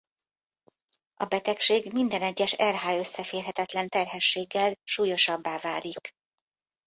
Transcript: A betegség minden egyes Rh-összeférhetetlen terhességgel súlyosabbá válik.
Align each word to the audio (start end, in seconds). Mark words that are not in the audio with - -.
A 1.15 1.25
betegség 1.25 1.91
minden 1.93 2.21
egyes 2.21 2.55
Rh-összeférhetetlen 2.57 3.89
terhességgel 3.89 4.73
súlyosabbá 4.83 5.59
válik. 5.59 6.13